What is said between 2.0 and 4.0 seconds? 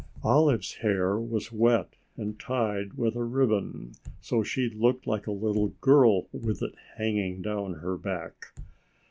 and tied with a ribbon,